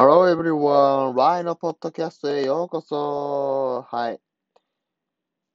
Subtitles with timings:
[0.00, 1.16] Hello everyone!
[1.16, 4.20] ライのポッドキャストへようこそはい。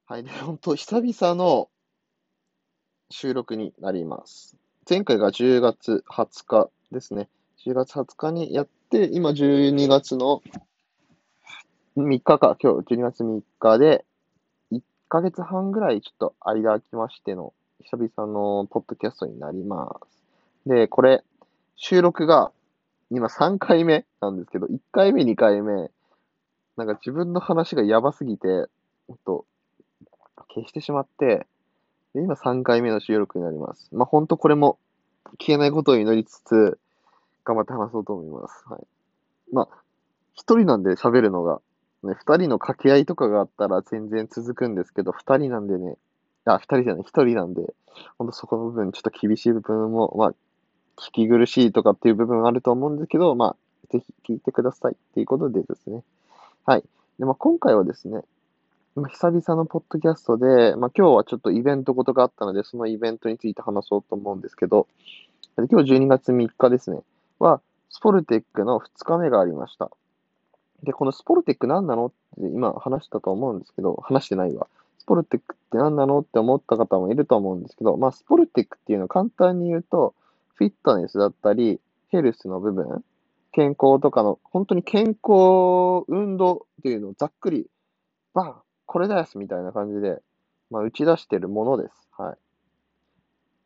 [0.04, 0.22] はい。
[0.22, 1.70] で、 本当久々の
[3.08, 4.54] 収録になります。
[4.86, 7.30] 前回が10月20日ですね。
[7.64, 10.42] 10月20日にやって、今12月の
[11.96, 14.04] 3日か、今日12月3日で、
[14.72, 20.20] 1ヶ月半ぐらいちょっと間空きましての、久々のポッドキャストになります。
[20.66, 21.24] で、これ、
[21.76, 22.52] 収録が
[23.10, 25.90] 今3回目なんですけど、1回目、2回目、
[26.76, 28.66] なんか自分の話がやばすぎて、
[29.06, 29.44] ほんと、
[30.54, 31.46] 消してしまって、
[32.14, 33.88] で、今3回目の収録になります。
[33.92, 34.78] まあ、ほんとこれも
[35.40, 36.78] 消えないことを祈りつつ、
[37.44, 38.64] 頑張って話そうと思います。
[38.68, 38.86] はい。
[39.52, 39.68] まあ、
[40.32, 41.60] 一人なんで喋るのが、
[42.02, 45.96] ね、二人の掛け合いとかがあったら全然続くんですけど、二人なんでね、
[46.44, 47.62] あ、二人じゃない、一人なんで、
[48.18, 50.34] ほんとそこの部分、ちょっと厳しい部分も、まあ、
[50.96, 53.56] 聞き苦しいとかっていう部分あると思うんですけど、まあ、
[53.90, 56.02] ぜひ聞いてくださいっていうことでですね。
[56.64, 56.84] はい。
[57.18, 58.22] で、まあ、今回はですね、
[58.96, 64.86] ま、久々のポッドキャストで、まあ、今日はちょっとイベントごとがあったので、そのイベントについて話そうと思うんですけど、
[65.56, 67.00] 今日12月3日ですね、
[67.38, 67.60] は、
[67.90, 69.90] スポルテックの2日目がありました。
[70.82, 74.68] で、このスポルテック何なのって今話したと思うんですけど、話してないわ。
[74.98, 80.14] スポルテックって何なのって思った方もいると思うんですけど、まあ、スポルテックっていうのは簡単に言うと、
[80.54, 83.04] フィットネスだったり、ヘルスの部分、
[83.52, 87.66] 健康とかの、本当に健康、運動っていうのをざっくり、
[88.32, 88.54] バン
[88.86, 90.20] これですみたいな感じで、
[90.70, 92.08] まあ、打ち出してるものです。
[92.16, 92.36] はい。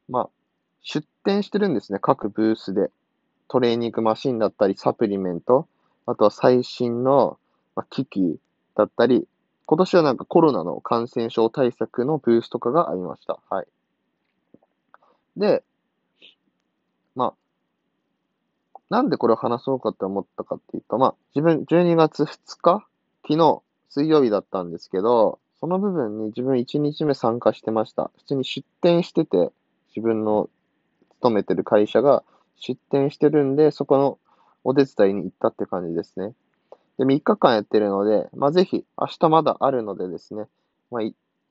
[0.08, 0.30] まあ、
[0.82, 1.98] 出店してるんですね。
[2.00, 2.90] 各ブースで。
[3.48, 5.66] トレーニングマシンだったり、サプリメント、
[6.04, 7.38] あとは最新の、
[7.90, 8.38] 機器
[8.74, 9.26] だったり、
[9.66, 13.38] 今年はなんかコロナの感染症対策のブースとかがありました。
[13.48, 13.66] はい。
[15.36, 15.62] で、
[17.18, 17.34] ま
[18.76, 22.26] あ、なんでこれを話そうかって思ったかっていうと、まあ、自分12月2
[22.62, 22.86] 日、
[23.26, 28.12] 昨日、水曜日だったんですけど、その部分に自分1日目参加してました。
[28.18, 29.50] 普通に出店してて、
[29.88, 30.48] 自分の
[31.16, 32.22] 勤めてる会社が
[32.54, 34.18] 出店してるんで、そこの
[34.62, 36.34] お手伝いに行ったって感じですね。
[36.98, 40.46] で、3日間やってるので、まあ、ぜひ、明日まだあるのでですね、
[40.92, 41.02] まあ、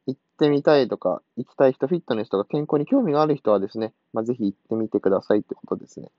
[0.07, 6.09] 行ってみたいとか、行きたい人、フィットネスとか健康に興味がある人はですね、まあ、ぜひ行ってみてくださいってことですね。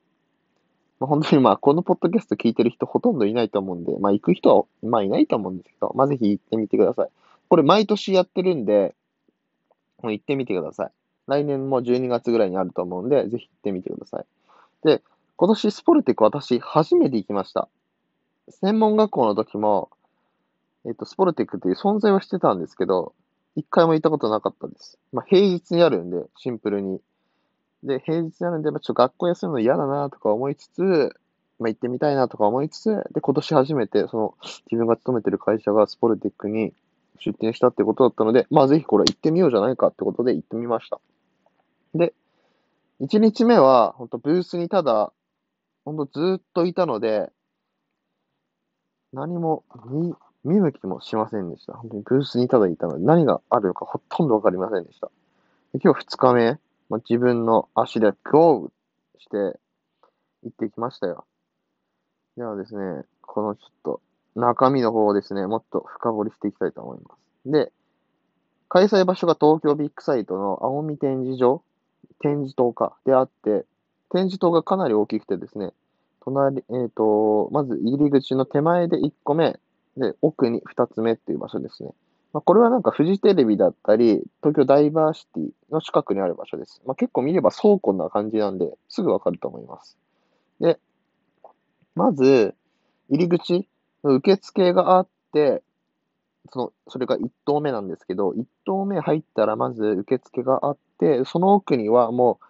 [1.01, 7.09] まあ、本当にまあ、このポッドキャスト聞いてる人ほとんどいないと思うんで、まあ、行く人は、まあ、いないと思うんですけど、まあ、ぜひ行ってみてください。
[7.49, 8.95] これ、毎年やってるんで、
[10.03, 10.91] もう行ってみてください。
[11.27, 14.27] 来年も12月ぐらいにあると思うんで、ぜひ行ってみてください。
[14.85, 15.03] で、
[15.37, 17.69] 今年スポルテック私、初めて行きました。
[18.51, 19.91] 専門学校の時も、
[20.87, 23.13] えっと、スポルテックっていう存在はしてたんですけど、
[23.59, 24.99] 一回も行ったことなかったです。
[25.13, 27.01] まあ、平日にあるんで、シンプルに。
[27.83, 31.11] で、平日にあるんで、ま、ちょっと学校休むの嫌だなとか思いつつ、
[31.59, 34.35] まあ、行ってみたいなとか思いつつ、で、今年初めて、その、
[34.71, 36.73] 自分が勤めてる会社がスポルティックに
[37.19, 41.01] 出店したってことだったので、まあ、ぜひこれ行ってみようじゃないかってことで行ってみました。
[41.97, 42.15] で、
[43.01, 45.13] 1日目は、本当ブースにただ、
[45.85, 47.33] 本当ずっといたので、
[49.13, 49.65] 何も
[50.45, 51.75] 見、向きもしませんでした。
[51.75, 55.11] 本当にブースにただいたので、何があるのかほとんどわかりませんでした。
[55.73, 58.71] で今日2日目、まあ、自分の足でゴー
[59.21, 59.59] して
[60.43, 61.25] 行ってきましたよ。
[62.37, 64.01] ではですね、このちょっと
[64.37, 67.51] 中身の方をですね、もっと深掘りしていきたいと思います。
[67.51, 67.73] で、
[68.69, 71.63] 開催場所が東京ビッグサイトの青海展示場、
[72.21, 73.65] 展示棟か、であって、
[74.11, 75.73] 展示棟がかなり大きくてですね、
[76.21, 79.59] 隣、えっ、ー、と、まず入り口の手前で1個目、
[79.99, 81.91] で、奥に2つ目っていう場所ですね。
[82.33, 86.83] まあ、これはなんかフジテレビだったり、東京ダイバーシティの近くにある場所です。
[86.87, 89.97] まあ、結構見れば倉庫な感じなんで、すぐわかると思います。
[90.61, 90.79] で、
[91.95, 92.55] まず、
[93.11, 93.67] 入り口
[94.05, 95.63] の受付があって、
[96.51, 102.47] その、それが1棟目なんですけど、1棟目入ったらまず受付があって、その奥にはもう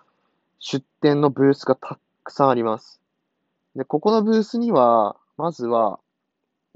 [0.58, 3.00] 出店のブースがたくさんあります。
[3.76, 6.00] で、ここのブースには、まずは、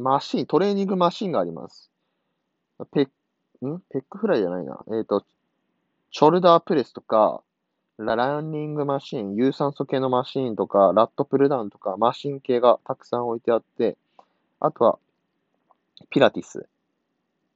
[0.02, 1.90] マシン、トレーニングマシンがあります。
[2.92, 3.02] ペ
[3.62, 3.80] ッ、ん？
[3.88, 4.80] ペックフライじゃないな。
[4.88, 5.24] えっ、ー、と、
[6.10, 7.42] ショルダープレスとか、
[7.98, 13.96] ランニングマシン、有酸素系のマシンとか、ラットプルダウンとか、マシン系がたくさん置いてあって、
[14.58, 14.98] あとは、
[16.10, 16.66] ピラティス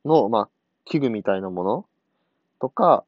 [0.04, 0.49] の、まあ、
[0.84, 1.87] 器具みたいなもの
[2.60, 3.04] とか、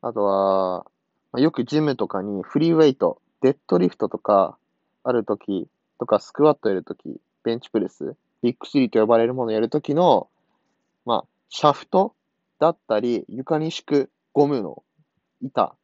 [0.00, 0.84] あとは、
[1.32, 4.56] まあ、よくジムとかにフリーウェイト、デッドリフトとか、
[5.02, 5.66] あるとき、
[5.98, 8.14] とか、スクワットやるとき、ベンチプレス
[8.44, 10.28] ビッグスリーと呼ばれるものをやるときの、
[11.06, 12.14] まあ、シャフト
[12.60, 14.82] だったり、床に敷くゴムの
[15.40, 15.74] 板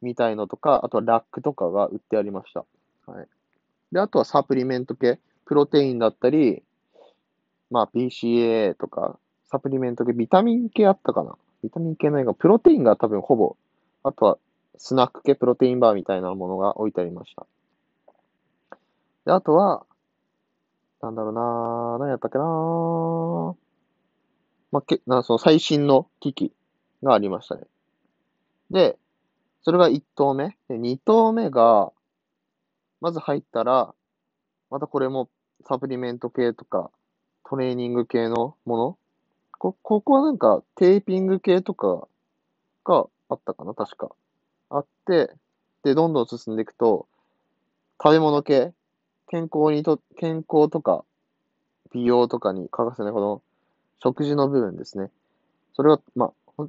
[0.00, 2.64] みたいのとか、あとはラックとかが売ってありました。
[3.04, 3.28] はい。
[3.92, 6.62] で、あとはサプリメント系、プロテインだったり、
[7.70, 9.18] まあ BCA とか、
[9.50, 13.56] サプリメント系、ビタミン系あったかなビタミン系ないが、プロテインが多分ほぼ、
[14.02, 14.38] あとは
[14.78, 17.46] スナック系プロテインバーみたいなものが置いてありました。
[19.26, 19.84] で、あとは、
[21.00, 22.44] なんだろうな何やったっけな
[24.70, 26.52] まあ、け、な、その最新の機器
[27.02, 27.62] がありましたね。
[28.70, 28.98] で、
[29.62, 30.56] それが1投目。
[30.68, 31.92] で、2投目が、
[33.00, 33.94] まず入ったら、
[34.70, 35.30] またこれも
[35.66, 36.90] サプリメント系とか、
[37.48, 38.98] トレーニング系のもの
[39.58, 42.08] こ、ここはなんかテーピング系とか
[42.84, 44.10] があったかな確か。
[44.70, 45.30] あって、
[45.82, 47.06] で、どんどん進んでいくと、
[48.02, 48.72] 食べ物系、
[49.28, 51.04] 健康にと、健康とか、
[51.92, 53.42] 美容とかに欠かせないこの
[54.02, 55.10] 食事の部分ですね。
[55.74, 56.68] それは、まあ、ほ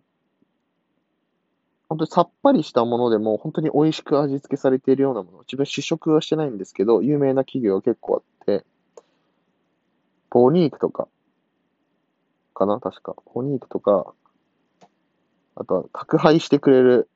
[1.90, 5.40] 本当にさっぱりしたものでも、本当に美味しく味付けされているようなもの。
[5.40, 8.66] 自分試食はしてないんですけど、有名な企業が結構あって、
[10.30, 11.08] ボニークとか、
[12.54, 13.16] かな確か。
[13.34, 14.14] ボニークとか、
[15.56, 17.10] あとは宅配してくれる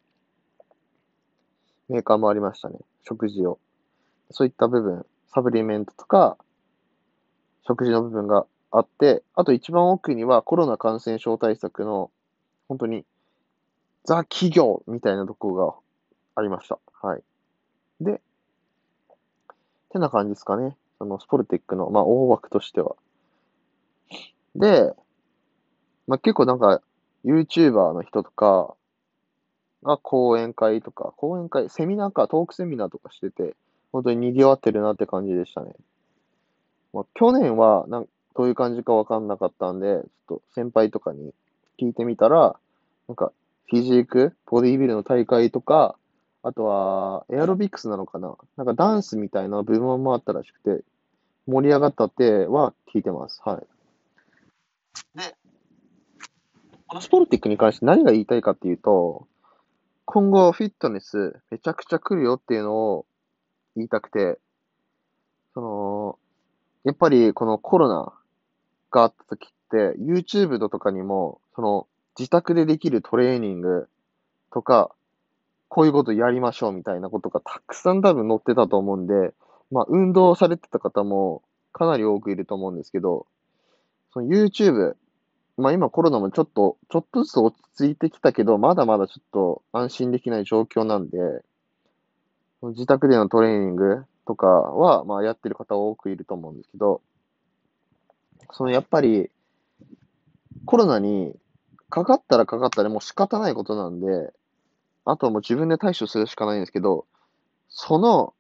[1.90, 2.80] メーカーもありましたね。
[3.04, 3.60] 食事を。
[4.32, 6.38] そういった部分、サプリメントとか、
[7.66, 12.12] 食事の部分があって、あと一番奥にはコロナ感染症対策の、
[12.68, 13.06] 本当に、
[14.04, 15.74] ザ企業みたいなところが
[16.36, 16.80] ありました。
[17.02, 17.24] はい。
[18.02, 18.22] で、
[19.90, 20.76] てな感じですかね。
[21.00, 22.96] そのスポルテックの、まあ、大枠としては。
[24.56, 24.94] で、
[26.08, 26.82] まあ、結構なんか、
[27.26, 28.76] YouTuber の人とか
[29.84, 33.56] が講演会とか、講演会、セミナーか、トークセミナーとかしてて、
[33.94, 35.74] 本当に賑わってるなって感じでしたね。
[36.94, 39.86] まあ、去年はなん、どういう感じかわかんなかったんで、
[40.28, 41.34] ちょっと先輩とかに
[41.80, 42.56] 聞いてみたら、
[43.08, 43.32] なんか、
[43.70, 45.96] フィジーク、ボディービルの大会とか、
[46.42, 50.84] あとは、エアロビクスなのかななんかダンスみたいな部門もあったらしくて、
[51.48, 53.42] 盛り上がったっては聞いてます。
[53.46, 55.18] はい。
[55.18, 55.36] で、
[56.88, 59.28] このスポルティックに関して何が言いたいかっていうと、
[60.06, 63.06] 今後フィットネスめちゃくちゃ来るよっていうのを
[63.76, 64.40] 言いたくて、
[65.54, 66.20] その、
[66.84, 68.14] やっぱりこのコロナ
[68.92, 71.88] があった時って、YouTube とかにも、その、
[72.18, 73.88] 自宅でできるトレーニング
[74.52, 74.92] とか、
[75.68, 79.34] こういうことやりましょうみたいなことがたくさん多分載ってたと思うんで、
[79.72, 81.42] まあ、運動されてた方も
[81.72, 83.26] かなり多くいると思うんですけど、
[84.14, 84.94] その YouTube、
[85.58, 91.18] まあ今コロナもちょっと、ちょっとずつ落ち着いてきたけど、まだまだちょっと安心できない状況なんで、
[92.70, 97.02] 自宅でのトレーニングとかは、まあやってる方多くいると思うんですけど、
[98.52, 99.30] そのやっぱり、
[100.66, 101.36] コロナに
[101.90, 104.34] かかったらかかったらもう仕方ないことなんで、
[105.06, 107.06] あとはもう自分で対処するしかないんですけど、
[107.70, 108.34] その、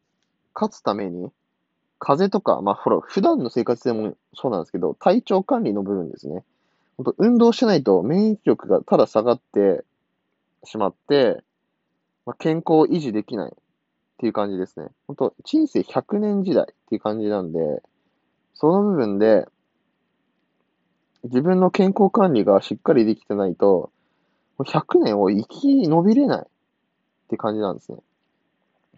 [0.55, 1.31] 勝つために、
[1.99, 6.43] 風邪とか、まあ、ほら、普段の生活でもそうなんですけど、体調管理の部分ですね。
[6.97, 9.83] 本当運動しないと免疫力がただ下がって
[10.63, 11.41] しまって、
[12.25, 13.53] まあ、健康を維持できない
[14.13, 14.87] っていう感じですね。
[15.07, 17.81] 本当人生100年時代っていう感じなんで、
[18.53, 19.45] その部分で、
[21.23, 23.91] 自分の健康管理がしっかりできてないと、
[24.59, 26.47] 100年を生き延びれないっ
[27.29, 27.97] て感じなんですね。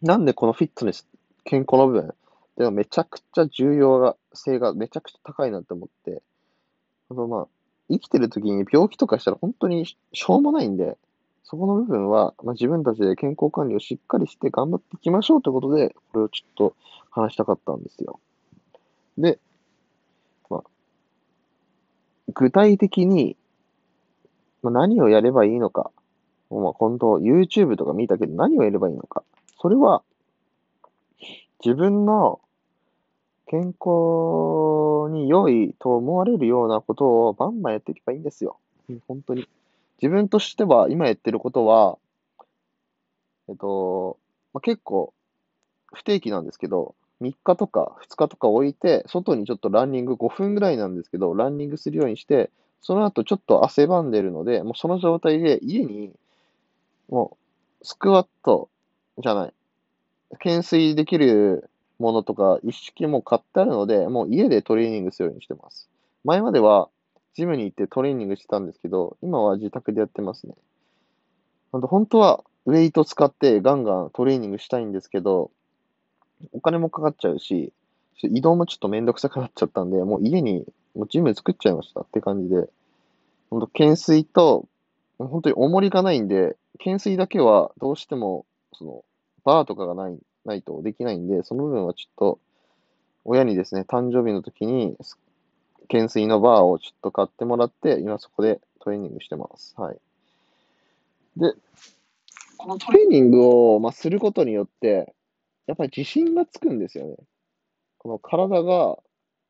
[0.01, 1.07] なんでこのフィットネス、
[1.43, 2.13] 健康の部分
[2.57, 6.21] でもめちゃくちゃ重要性がめちゃくちゃ高いなって思って、
[7.09, 7.47] あとまあ、
[7.89, 10.97] 生きてる時に病気とかしたら本当にしょうもないんで、
[11.47, 16.75] そこの部分は、まあ、自分たちで健康管理をしっかりして頑張っていきましょうということで、これをちょっと
[17.11, 18.19] 話したかったんですよ。
[19.19, 19.39] で、
[20.49, 20.63] まあ、
[22.33, 23.37] 具体的に、
[24.63, 25.91] まあ、何をやればいいのか、
[26.49, 29.23] まあ、本当、YouTube とか見たけど何をやればいいのか。
[29.61, 30.01] それは、
[31.63, 32.41] 自分の
[33.45, 38.57] 健康に良いと思われるようなことをバンバンやっていけばいいんですよ。
[39.07, 39.47] 本当に。
[40.01, 41.97] 自分としては、今やってることは、
[43.47, 44.17] えっと、
[44.53, 45.13] まあ、結構、
[45.93, 52.49] 不定期なんですけど、3日とか2日とか置いて、外にちょっとランニング5分ぐらいなんですけど、ランニングするようにして、
[52.81, 56.11] その後ちょっと汗ばんでるので、もうその状態で家に、
[57.09, 57.37] も
[57.81, 58.69] う、スクワット
[59.17, 59.53] じゃない、
[60.33, 65.89] 懸垂できるものとか一式も買ってあるので、もう家でトレーニングするようにしてます。
[66.23, 66.89] 前までは
[67.35, 70.55] ジムに行ってトレーニングしてたんですけど、今は自宅でやってますね。
[71.71, 75.51] 本当はウェイト使ってガンガントレーニングしたいんですけど、
[76.53, 77.73] お金もかかっちゃうし、
[78.21, 80.65] 移動もちょっとめんどくさくなっちゃったんで、もう家に
[80.95, 82.69] もうジム作っちゃいましたって感じで、
[83.49, 84.65] 本当懸垂と、
[85.17, 89.03] 本当に重りがないんで、懸垂だけはどうしても、その、
[89.43, 92.39] バーとかがないないとできないんで、その部分はちょっと、
[93.25, 94.95] 親にですね、誕生日の時に、
[95.85, 99.73] 懸垂のバーをちょっと買ってもらって、今そこでトレーニングしてます。
[99.77, 99.97] はい。
[101.37, 101.53] で、
[102.57, 105.13] このトレーニングを、まあ、することによって、
[105.67, 107.15] やっぱり自信がつくんですよね。
[107.97, 108.97] この体が、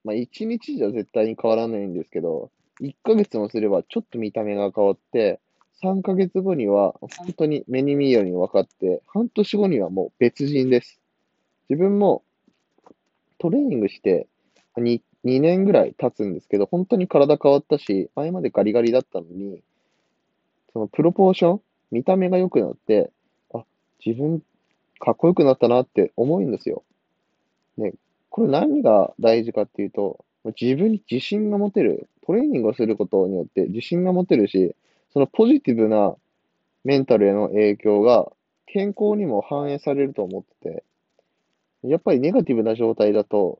[0.03, 2.51] まあ、1日じゃ絶対に変わらないんですけど、
[2.81, 5.39] 1ヶ月もすればちょっと見た目が変わって、
[5.83, 10.99] 3ヶ月後には本当に目に見えるように分かって、半年後にはもう別人です。
[11.69, 12.23] 自分も
[13.39, 14.27] トレーニングして
[14.77, 19.61] 2、2年ぐらい経つんですけど、本当に体変わったし、前までガリガリだったのに、
[20.71, 23.11] そのプロポーション見た目が良くなって、
[23.53, 23.63] あ、
[24.05, 24.41] 自分、
[24.99, 26.83] かっこよくなったなって思うんですよ。
[27.77, 27.93] ね、
[28.29, 30.23] これ何が大事かっていうと、
[30.61, 32.07] 自分に自信が持てる。
[32.25, 34.75] トレーニングをすることによって自信が持てるし、
[35.13, 36.15] そのポジティブな
[36.83, 38.31] メンタルへの影響が
[38.65, 40.83] 健康にも反映されると思ってて、
[41.83, 43.59] やっぱりネガティブな状態だと、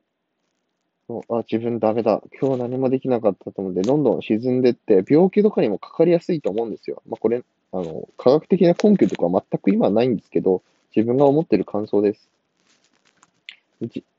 [1.08, 2.20] あ、自分ダメだ。
[2.40, 7.02] 今日何もできなかったと思って、どんどん沈んでって、病気とかにもかかりやすいと思うんですよ。
[7.08, 10.62] まあ、これ、あの、科学的な根拠とかは全く今はないんですけど、
[10.94, 12.28] 自分が思ってる感想です。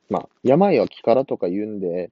[0.10, 2.10] まあ、病は気からとか言うんで、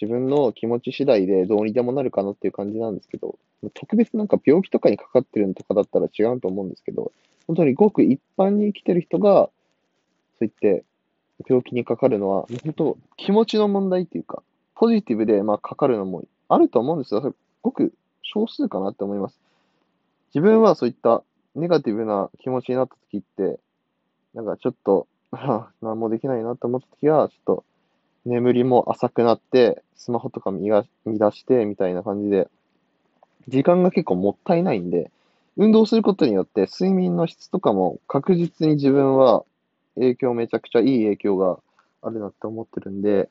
[0.00, 3.38] 自分の気持ち次第でどうにでもなるかなっていう感じなんですけど、
[3.74, 7.12] 特別なんか病気とかにかかってるのとかだったら違うと思うんですけど、
[7.46, 9.50] 本当にごく一般に生きてる人が、
[10.38, 10.84] そう言って
[11.48, 14.42] 病気にかかるのは、本当気持ちの問題っていうか、
[14.74, 17.34] ポジティブでまあかかるのもあると思うんですよ。
[17.62, 17.92] ごく
[18.22, 19.38] 少数かなって思います。
[20.34, 21.22] 自分はそういった
[21.54, 23.58] ネガティブな気持ちになった時って、
[24.34, 25.06] なんかちょっと、
[25.82, 27.64] 何もできないなと思った時は、ちょっと
[28.24, 32.48] 眠りも浅くなって、スマホとか見が見出してみたいな感じで、
[33.48, 35.10] 時間が結構もったいないんで、
[35.56, 39.44] 運動することによって睡眠の質とかも確実に自分は
[39.96, 41.58] 影響めちゃくちゃいい影響が
[42.02, 43.28] あるなって思ってるんで、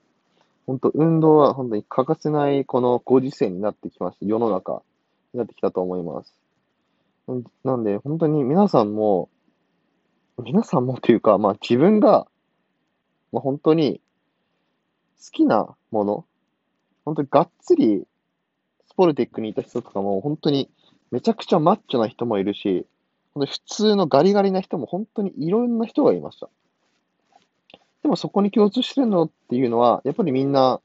[0.68, 4.26] 本当運動は本当に欠かせないこのご時世になってきました。
[4.26, 4.84] 世の中
[5.34, 6.34] になってきたと思います。
[7.64, 9.30] なんで本当に皆さんも、
[10.44, 12.28] 皆さんもというか、まあ自分が、
[13.32, 14.02] まあ本当に
[15.24, 16.26] 好きなもの、
[17.06, 18.04] 本当にがっつり
[18.88, 20.70] スポルティックにいた人とかも本当に
[21.12, 22.86] めちゃくちゃマッチョな人もいるし、
[23.46, 26.50] 普通のガリガリな人も本当にいろんな人がいました。
[28.02, 30.80] でもそこに共通してるのっていうのは、やっぱりみんな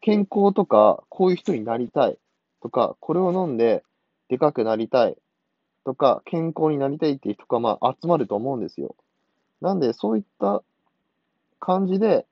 [0.00, 2.18] 健康とか、こういう人になりたい
[2.62, 3.82] とか、これを飲んで
[4.28, 5.16] でかくなりたい
[5.84, 8.96] とか、健康になりたいっていう人がまあ集まると思うんですよ。
[9.60, 10.62] なんで、そういった
[11.60, 12.26] 感じで、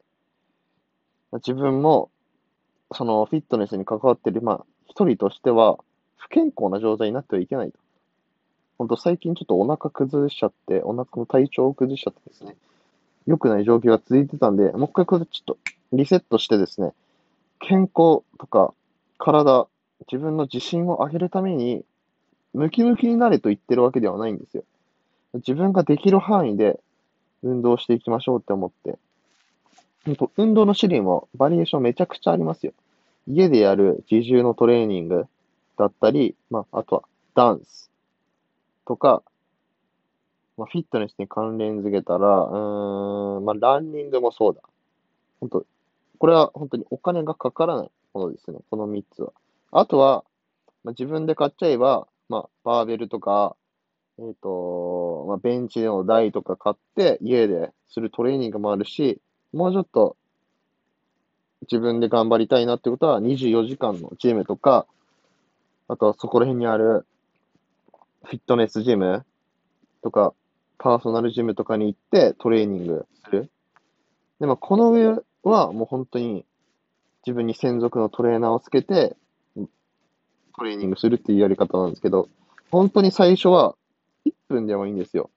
[1.35, 2.11] 自分も、
[2.93, 5.79] そのフィットネスに関わってる、まあ、一人としては、
[6.17, 7.79] 不健康な状態になってはいけないと。
[8.79, 12.57] 本当最近ちょっとお腹崩しちゃって、お腹の体調を崩しちゃってですね、
[13.27, 15.59] 良くない状況が続いてたんで、もう一回これちょっと
[15.93, 16.93] リセットしてですね、
[17.61, 18.75] 健康とか
[19.19, 19.69] 体、
[20.13, 21.85] 自分の自信を上げるために、
[22.53, 24.65] ムキムキになれと言ってるわけではないんですよ。
[25.35, 26.79] 自分ができる範囲で
[27.43, 28.99] 運動していきましょうって思って、
[30.37, 32.73] 運動の種類もバリエーションめちゃくちゃありますよ。
[33.27, 35.27] 家でやる自重のトレーニング
[35.79, 37.03] だったり、まあ、あとは
[37.35, 37.91] ダンス
[38.87, 39.23] とか、
[40.57, 44.63] まあ、フィットネスに関連づけたら、うーん、まあ、ランニングもそうだ。
[45.41, 45.67] 本当
[46.19, 48.59] これは本当にお金がかからないものですね。
[48.71, 49.33] この3つは。
[49.73, 50.25] あとは、
[50.85, 53.57] まあ、自分で買っちゃえば、まあ、バーベルとか、
[54.19, 59.21] えっ、ー、と、まあ、ベンチの台とか買って、家でするトレーニングもあるし、
[59.53, 60.17] もうちょっと
[61.63, 64.87] 自分で頑張りたいなってことは、24時間のジムとか、
[65.89, 67.07] あとはそこら辺にある
[68.25, 69.25] フィットネスジム
[70.03, 70.35] とか、
[70.79, 73.51] パーソナルジムとかに行ってトレーニングする。
[74.41, 76.45] でもこの上はもう本当に
[77.27, 79.17] 自分に専属のトレーナーをつけて
[80.57, 82.29] トレーニングするっていうやり方なんですけど、
[82.71, 83.77] 本当に最初は
[84.27, 85.31] 1分でもいいんですよ。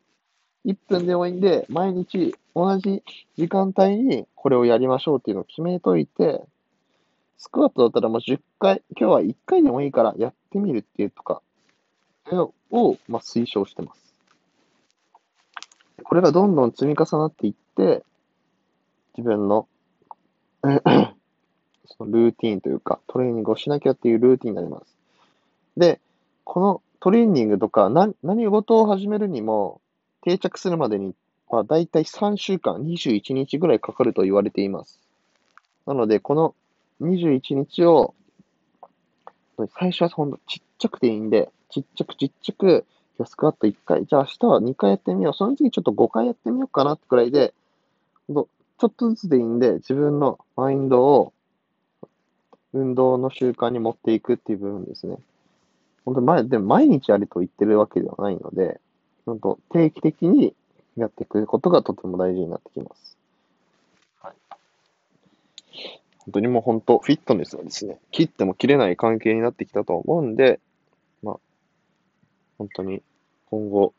[0.66, 3.04] 1分でもいいんで、毎日同じ
[3.38, 6.44] 時間帯にこれをやりましょうっていうのを決めといて、
[7.38, 11.42] スクワットだったらもう10回、今日は1回でもいいからやってみるっていうとか、
[12.36, 14.08] を、まあ、推奨してます。
[16.04, 18.04] これがどんどん積み重なっていって、
[19.18, 19.68] 自分の
[20.62, 24.86] そのルーティーンというか、トレーニングをしなきゃっていうルーティーンになります。
[25.76, 26.00] で、
[26.44, 29.82] このトレーニングとか何、何事を始めるにも、
[30.22, 31.14] 定着するまでに、
[31.50, 35.00] まあ、大体3週間、21日ぐらいかかると言われています。
[35.86, 36.56] なので、この
[37.02, 38.14] 21日を、
[39.80, 42.86] 最初はほんとちっちゃくていいんで、ちっちゃくちっちゃく、
[43.18, 45.34] 今日スクワット1回、じゃあ明日は2回やってみよう。
[45.34, 47.54] その次ちょっと5回やってみようかなってくらいで、
[48.30, 48.48] ちょ
[48.86, 51.34] っとずつでいいんで、自分のマインドを
[52.74, 55.18] 運動の習慣に持っていくっていう部分ですね。
[56.06, 58.80] 本当前、でも毎日やると言ってるわけではないので、
[59.26, 60.54] 本当定期的に
[60.96, 63.18] やっていくことがとても大事になってきます。
[64.22, 64.34] はい。
[66.20, 70.60] 本当にもう本当、フィットネスはですね、切っても切れない関係になってきたと思うんで、
[72.58, 73.02] 本当に
[73.50, 73.94] 今後、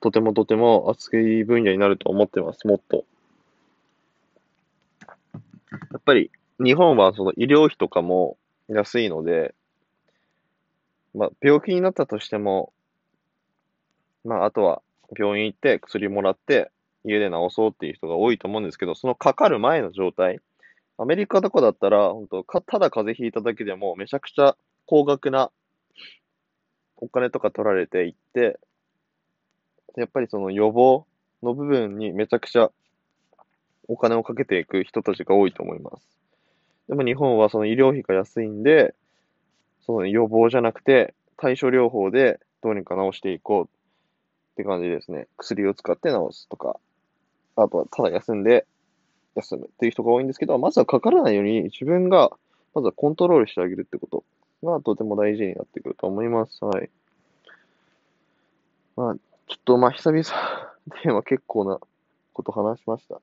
[0.00, 3.04] とてもとても熱い分野になると思ってます、もっと。
[5.70, 6.30] やっぱり
[6.62, 8.36] 日本はその医療費とかも
[8.68, 9.54] 安いので、
[11.14, 12.72] まあ、病気になったとしても、
[14.24, 14.82] まあ、あとは
[15.18, 16.70] 病院行って薬もらって
[17.04, 20.40] 家で治そうっていう人が多いと思うんですけど、そのかかる前の状態、
[20.98, 25.50] アメリカとかだったら、本当ただ風邪ひいただけでもめちゃくちゃ高額な
[27.02, 28.60] お金とか取られていって、
[29.96, 31.04] やっぱりその予防
[31.42, 32.70] の部分にめちゃくちゃ
[33.88, 36.06] お金をかけていく人たちが多いと思います。
[36.88, 38.94] でも日本はその医療費が安いんで、
[39.84, 43.68] その予防じゃなくて対処療法でどうにか治していこうっ
[44.54, 45.26] て感じですね。
[45.36, 46.76] 薬を使って治すとか、
[47.56, 48.64] あとはただ休んで
[49.34, 52.30] 休むっていう人が多いんですけど、まずはかからないように自分が
[52.74, 54.24] まずはコントロールしてあげるってこと
[54.66, 56.64] がとても大事になってくると思います。
[56.64, 56.90] はい。
[58.96, 59.14] まあ、
[59.48, 60.24] ちょっとまあ久々
[61.04, 61.80] では結構な
[62.32, 63.20] こと話しました。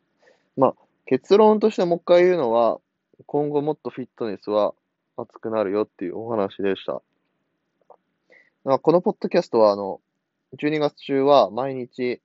[0.58, 2.80] まあ、結論としてもう一回言うのは、
[3.26, 4.74] 今後もっとフィットネスは
[5.18, 7.02] 熱くなるよっていうお話でした。
[8.64, 10.02] まあ、このポッドキャストは、あの、
[10.58, 12.22] 12月中は毎日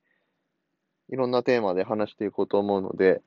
[1.11, 3.23] いろんなテーマで話していこうと思うので、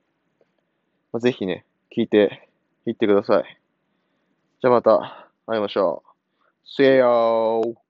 [1.12, 1.64] まあ、ぜひね、
[1.96, 2.48] 聞いて
[2.86, 3.60] いってください。
[4.60, 6.80] じゃあまた会いましょう。
[6.80, 7.87] See you!